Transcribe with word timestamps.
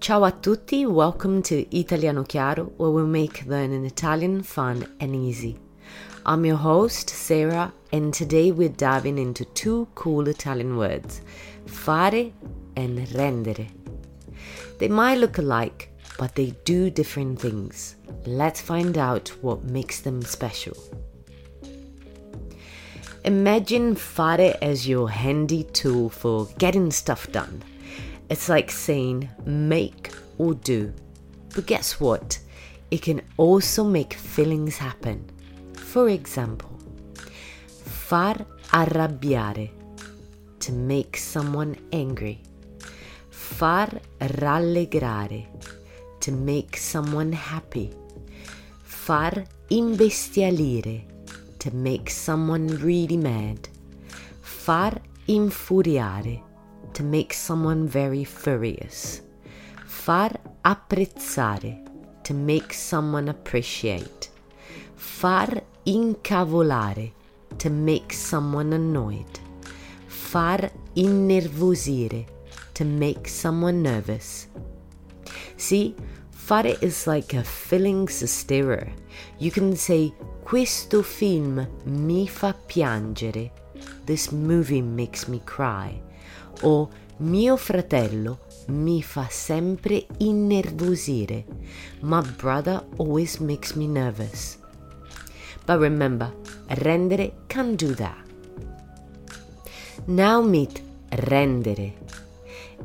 Ciao 0.00 0.24
a 0.24 0.30
tutti, 0.30 0.86
welcome 0.86 1.42
to 1.42 1.66
Italiano 1.76 2.22
Chiaro, 2.22 2.70
where 2.76 2.90
we 2.90 3.02
make 3.02 3.46
learning 3.46 3.84
Italian 3.84 4.42
fun 4.42 4.86
and 5.00 5.16
easy. 5.16 5.58
I'm 6.24 6.44
your 6.44 6.56
host, 6.56 7.10
Sarah, 7.10 7.72
and 7.92 8.12
today 8.12 8.52
we're 8.52 8.68
diving 8.68 9.18
into 9.18 9.44
two 9.44 9.88
cool 9.94 10.28
Italian 10.28 10.76
words 10.76 11.22
fare 11.66 12.32
and 12.76 12.98
rendere. 13.08 13.68
They 14.78 14.88
might 14.88 15.18
look 15.18 15.38
alike, 15.38 15.92
but 16.18 16.34
they 16.34 16.54
do 16.64 16.90
different 16.90 17.40
things. 17.40 17.96
Let's 18.26 18.60
find 18.60 18.96
out 18.98 19.28
what 19.40 19.64
makes 19.64 20.00
them 20.00 20.22
special. 20.22 20.76
Imagine 23.24 23.96
fare 23.96 24.56
as 24.62 24.86
your 24.86 25.10
handy 25.10 25.64
tool 25.64 26.10
for 26.10 26.46
getting 26.58 26.92
stuff 26.92 27.30
done. 27.32 27.62
It's 28.28 28.48
like 28.48 28.70
saying 28.70 29.28
make 29.44 30.10
or 30.38 30.54
do. 30.54 30.92
But 31.54 31.66
guess 31.66 32.00
what? 32.00 32.38
It 32.90 33.02
can 33.02 33.22
also 33.36 33.84
make 33.84 34.14
feelings 34.14 34.76
happen. 34.76 35.30
For 35.74 36.08
example, 36.08 36.70
far 37.84 38.36
arrabbiare, 38.70 39.70
to 40.60 40.72
make 40.72 41.16
someone 41.16 41.76
angry. 41.92 42.42
Far 43.30 43.88
rallegrare, 44.20 45.46
to 46.20 46.32
make 46.32 46.76
someone 46.76 47.32
happy. 47.32 47.92
Far 48.82 49.44
imbestialire, 49.70 51.04
to 51.60 51.74
make 51.74 52.10
someone 52.10 52.66
really 52.78 53.16
mad. 53.16 53.68
Far 54.42 54.92
infuriare, 55.28 56.42
to 56.96 57.02
make 57.02 57.34
someone 57.34 57.86
very 57.86 58.24
furious. 58.24 59.20
Far 59.84 60.30
apprezzare, 60.64 61.86
to 62.24 62.32
make 62.32 62.72
someone 62.72 63.28
appreciate. 63.28 64.30
Far 64.94 65.60
incavolare, 65.84 67.12
to 67.58 67.68
make 67.68 68.14
someone 68.14 68.72
annoyed. 68.72 69.38
Far 70.08 70.70
innervosire, 70.96 72.26
to 72.72 72.84
make 72.86 73.28
someone 73.28 73.82
nervous. 73.82 74.46
See, 75.58 75.94
fare 76.30 76.76
is 76.80 77.06
like 77.06 77.34
a 77.34 77.44
feelings 77.44 78.24
stirrer. 78.30 78.88
You 79.38 79.50
can 79.50 79.76
say, 79.76 80.14
Questo 80.42 81.02
film 81.02 81.68
mi 81.84 82.26
fa 82.26 82.54
piangere. 82.54 83.50
This 84.06 84.32
movie 84.32 84.80
makes 84.80 85.28
me 85.28 85.42
cry. 85.44 86.00
O 86.62 86.88
mio 87.18 87.56
fratello 87.56 88.38
mi 88.68 89.02
fa 89.02 89.26
sempre 89.30 90.06
innervosire. 90.18 91.44
My 92.00 92.20
brother 92.20 92.84
always 92.98 93.38
makes 93.40 93.74
me 93.74 93.86
nervous. 93.86 94.58
But 95.64 95.80
remember, 95.80 96.32
rendere 96.68 97.32
can 97.48 97.76
do 97.76 97.94
that. 97.94 98.24
Now 100.06 100.40
meet 100.40 100.82
rendere. 101.10 101.92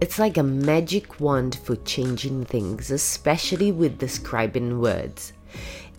It's 0.00 0.18
like 0.18 0.36
a 0.36 0.42
magic 0.42 1.20
wand 1.20 1.58
for 1.64 1.76
changing 1.76 2.44
things, 2.44 2.90
especially 2.90 3.72
with 3.72 3.98
describing 3.98 4.80
words. 4.80 5.32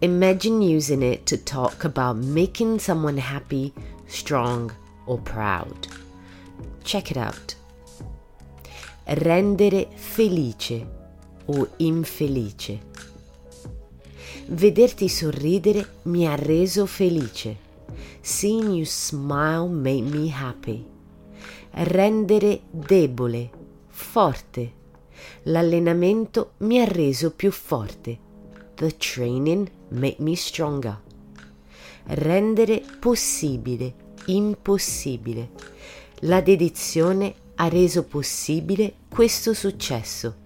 Imagine 0.00 0.62
using 0.62 1.02
it 1.02 1.26
to 1.26 1.36
talk 1.36 1.84
about 1.84 2.16
making 2.16 2.80
someone 2.80 3.16
happy, 3.16 3.72
strong, 4.08 4.72
or 5.06 5.18
proud. 5.18 5.86
Check 6.84 7.10
it 7.12 7.16
out. 7.16 7.56
Rendere 9.04 9.88
felice 9.94 10.86
o 11.46 11.68
infelice. 11.78 12.78
Vederti 14.48 15.08
sorridere 15.08 16.00
mi 16.02 16.26
ha 16.26 16.34
reso 16.34 16.84
felice. 16.84 17.56
Seeing 18.20 18.74
you 18.74 18.84
smile 18.84 19.66
made 19.66 20.02
me 20.02 20.30
happy. 20.30 20.86
Rendere 21.70 22.60
debole, 22.70 23.50
forte. 23.88 24.72
L'allenamento 25.44 26.52
mi 26.58 26.80
ha 26.80 26.84
reso 26.84 27.30
più 27.30 27.50
forte. 27.50 28.18
The 28.74 28.94
training 28.98 29.70
made 29.88 30.16
me 30.18 30.36
stronger. 30.36 31.00
Rendere 32.04 32.82
possibile, 33.00 33.94
impossibile. 34.26 35.48
La 36.26 36.40
dedizione 36.40 37.34
ha 37.56 37.68
reso 37.68 38.04
possibile 38.04 38.94
questo 39.10 39.52
successo. 39.52 40.36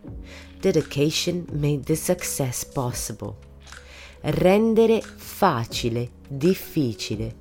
Dedication 0.58 1.44
made 1.52 1.84
the 1.84 1.94
success 1.94 2.64
possible. 2.64 3.34
Rendere 4.22 5.00
facile, 5.00 6.10
difficile. 6.26 7.32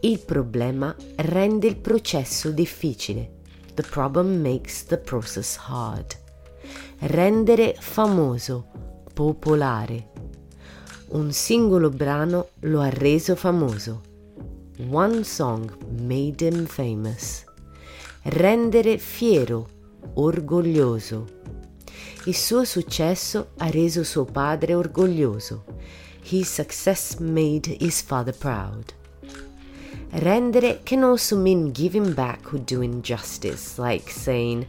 Il 0.00 0.20
problema 0.20 0.96
rende 1.16 1.66
il 1.66 1.76
processo 1.76 2.50
difficile. 2.50 3.40
The 3.74 3.82
problem 3.82 4.40
makes 4.40 4.86
the 4.86 4.96
process 4.96 5.58
hard. 5.66 6.16
Rendere 7.00 7.76
famoso, 7.78 8.66
popolare. 9.12 10.10
Un 11.08 11.30
singolo 11.32 11.90
brano 11.90 12.48
lo 12.60 12.80
ha 12.80 12.88
reso 12.88 13.36
famoso. 13.36 14.11
One 14.88 15.22
song 15.22 15.70
made 15.90 16.42
him 16.42 16.66
famous. 16.66 17.44
Rendere 18.24 18.98
fiero, 18.98 19.68
orgoglioso. 20.14 21.28
Il 22.24 22.34
suo 22.34 22.64
successo 22.64 23.50
ha 23.58 23.70
reso 23.70 24.02
suo 24.02 24.24
padre 24.24 24.74
orgoglioso. 24.74 25.64
His 26.22 26.48
success 26.48 27.16
made 27.20 27.76
his 27.78 28.02
father 28.02 28.32
proud. 28.32 28.92
Rendere 30.14 30.80
can 30.82 31.04
also 31.04 31.36
mean 31.36 31.70
giving 31.70 32.12
back 32.12 32.52
or 32.52 32.58
doing 32.58 33.02
justice, 33.02 33.78
like 33.78 34.10
saying 34.10 34.66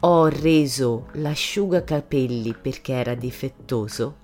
ho 0.00 0.28
reso 0.28 1.08
l'asciugacapelli 1.12 2.54
perché 2.54 2.92
era 2.92 3.14
difettoso. 3.14 4.16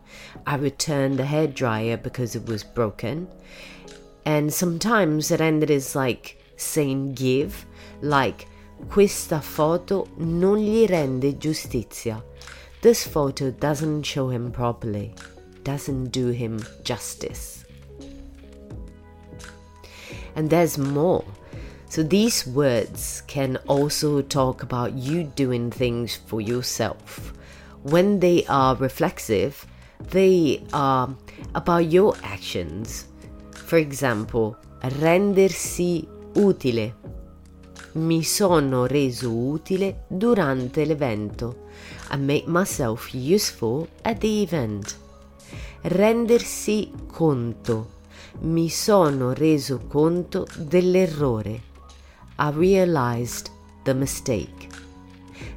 I 0.46 0.56
returned 0.56 1.16
the 1.18 1.26
hair 1.26 1.48
dryer 1.48 1.98
because 1.98 2.34
it 2.34 2.48
was 2.48 2.64
broken. 2.64 3.28
And 4.26 4.52
sometimes 4.52 5.30
rendere 5.30 5.70
is 5.70 5.94
like 5.94 6.36
saying 6.56 7.14
give, 7.14 7.64
like 8.02 8.48
questa 8.90 9.40
foto 9.40 10.08
non 10.18 10.58
gli 10.58 10.84
rende 10.86 11.38
giustizia. 11.38 12.22
This 12.82 13.06
photo 13.06 13.50
doesn't 13.50 14.02
show 14.02 14.28
him 14.28 14.50
properly, 14.50 15.14
doesn't 15.62 16.10
do 16.10 16.28
him 16.28 16.60
justice. 16.82 17.64
And 20.34 20.50
there's 20.50 20.76
more. 20.76 21.24
So 21.88 22.02
these 22.02 22.46
words 22.48 23.22
can 23.28 23.58
also 23.68 24.22
talk 24.22 24.62
about 24.62 24.92
you 24.94 25.22
doing 25.22 25.70
things 25.70 26.16
for 26.16 26.40
yourself. 26.40 27.32
When 27.84 28.18
they 28.18 28.44
are 28.48 28.74
reflexive, 28.74 29.64
they 30.10 30.64
are 30.72 31.14
about 31.54 31.92
your 31.92 32.16
actions. 32.24 33.06
For 33.66 33.78
example, 33.78 34.56
rendersi 34.78 36.06
utile. 36.34 36.94
Mi 37.94 38.22
sono 38.22 38.86
reso 38.86 39.32
utile 39.32 40.04
durante 40.06 40.84
l'evento. 40.84 41.64
I 42.12 42.16
made 42.16 42.44
myself 42.46 43.12
useful 43.12 43.88
at 44.02 44.18
the 44.18 44.42
event. 44.42 44.96
Rendersi 45.80 46.92
conto. 47.08 47.90
Mi 48.42 48.68
sono 48.68 49.32
reso 49.32 49.80
conto 49.88 50.46
dell'errore. 50.56 51.62
I 52.38 52.52
realized 52.52 53.50
the 53.82 53.94
mistake. 53.94 54.68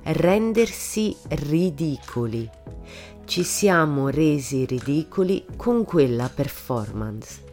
Rendersi 0.02 1.16
ridicoli. 1.28 2.50
Ci 3.26 3.44
siamo 3.44 4.10
resi 4.10 4.66
ridicoli 4.66 5.46
con 5.56 5.86
quella 5.86 6.28
performance. 6.28 7.49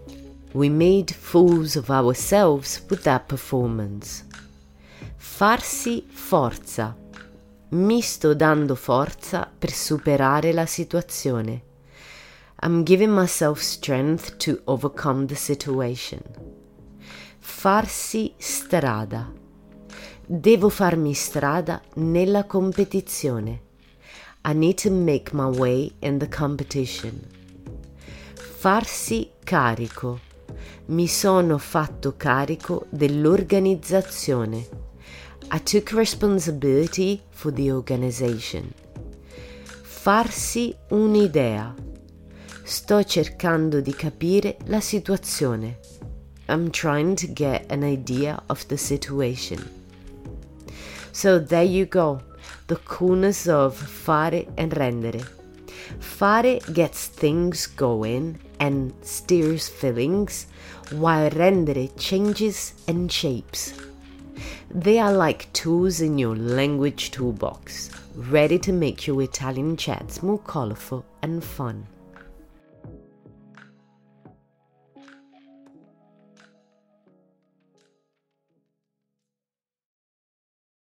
We 0.53 0.69
made 0.69 1.13
fools 1.13 1.77
of 1.77 1.91
ourselves 1.91 2.83
with 2.89 3.03
that 3.03 3.27
performance. 3.27 4.25
Farsi 5.17 6.05
forza. 6.09 6.97
Mi 7.71 8.01
sto 8.01 8.33
dando 8.33 8.75
forza 8.75 9.51
per 9.59 9.71
superare 9.71 10.53
la 10.53 10.65
situazione. 10.65 11.63
I'm 12.63 12.85
giving 12.85 13.13
myself 13.13 13.61
strength 13.61 14.39
to 14.39 14.63
overcome 14.65 15.27
the 15.27 15.35
situation. 15.35 16.23
Farsi 17.39 18.33
strada. 18.39 19.31
Devo 20.25 20.71
farmi 20.71 21.13
strada 21.13 21.83
nella 21.97 22.45
competizione. 22.45 23.61
I 24.45 24.55
need 24.55 24.79
to 24.79 24.91
make 24.91 25.35
my 25.35 25.49
way 25.49 25.93
in 25.99 26.19
the 26.19 26.29
competition. 26.29 27.21
Farsi 28.35 29.33
carico. 29.45 30.26
Mi 30.89 31.09
sono 31.09 31.59
fatto 31.59 32.15
carico 32.17 32.87
dell'organizzazione. 32.91 34.69
I 35.51 35.61
took 35.61 35.91
responsibility 35.91 37.21
for 37.31 37.53
the 37.53 37.73
organization. 37.73 38.73
Farsi 39.83 40.73
un'idea. 40.91 41.75
Sto 42.63 43.03
cercando 43.03 43.81
di 43.81 43.95
capire 43.97 44.59
la 44.67 44.79
situazione. 44.79 45.81
I'm 46.49 46.71
trying 46.71 47.17
to 47.17 47.27
get 47.33 47.73
an 47.73 47.83
idea 47.83 48.41
of 48.47 48.65
the 48.67 48.77
situation. 48.77 49.59
So 51.11 51.43
there 51.43 51.65
you 51.65 51.87
go, 51.89 52.21
the 52.67 52.79
coolness 52.85 53.49
of 53.49 53.75
fare 53.75 54.47
and 54.57 54.73
rendere. 54.73 55.35
Fare 55.99 56.61
gets 56.73 57.09
things 57.09 57.67
going 57.75 58.39
and 58.61 58.93
steers 59.03 59.69
feelings, 59.69 60.47
while 60.91 61.31
rendere 61.31 61.91
changes 61.99 62.75
and 62.89 63.11
shapes. 63.11 63.75
They 64.71 64.99
are 64.99 65.13
like 65.13 65.53
tools 65.53 66.01
in 66.01 66.19
your 66.19 66.37
language 66.37 67.11
toolbox, 67.11 67.91
ready 68.15 68.59
to 68.61 68.73
make 68.73 69.07
your 69.07 69.23
Italian 69.23 69.77
chats 69.77 70.23
more 70.23 70.39
colorful 70.39 71.05
and 71.23 71.43
fun. 71.43 71.87